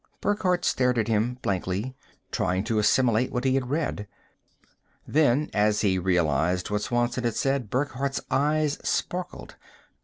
Burckhardt 0.19 0.65
stared 0.65 0.97
at 0.97 1.07
him 1.07 1.35
blankly, 1.43 1.95
trying 2.31 2.63
to 2.63 2.79
assimilate 2.79 3.31
what 3.31 3.43
he 3.43 3.53
had 3.53 3.69
read. 3.69 4.07
Then, 5.07 5.51
as 5.53 5.81
he 5.81 5.99
realized 5.99 6.71
what 6.71 6.81
Swanson 6.81 7.23
had 7.23 7.35
said, 7.35 7.69
Burckhardt's 7.69 8.19
eyes 8.31 8.79
sparked. 8.81 9.57